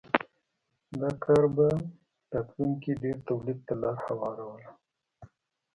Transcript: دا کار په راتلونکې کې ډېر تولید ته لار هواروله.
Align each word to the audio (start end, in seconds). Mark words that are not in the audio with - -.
دا 0.99 1.09
کار 1.23 1.43
په 1.55 1.65
راتلونکې 2.33 2.81
کې 2.95 2.99
ډېر 3.03 3.17
تولید 3.29 3.59
ته 3.67 3.73
لار 3.81 3.97
هواروله. 4.05 4.69